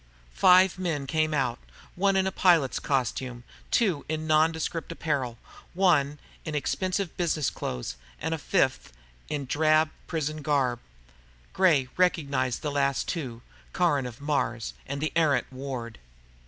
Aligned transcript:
Five 0.33 0.79
men 0.79 1.05
came 1.05 1.31
out 1.31 1.59
one 1.93 2.15
in 2.15 2.25
pilot's 2.31 2.79
costume, 2.79 3.43
two 3.69 4.03
in 4.09 4.25
nondescript 4.25 4.91
apparel, 4.91 5.37
one 5.75 6.17
in 6.43 6.55
expensive 6.55 7.15
business 7.17 7.51
clothes, 7.51 7.97
and 8.19 8.33
the 8.33 8.39
fifth 8.39 8.93
in 9.29 9.45
dark 9.45 9.89
prison 10.07 10.41
garb. 10.41 10.79
Gray 11.53 11.87
recognized 11.97 12.63
the 12.63 12.71
last 12.71 13.07
two. 13.07 13.43
Caron 13.73 14.07
of 14.07 14.19
Mars 14.19 14.73
and 14.87 15.01
the 15.01 15.11
errant 15.15 15.45
Ward. 15.53 15.99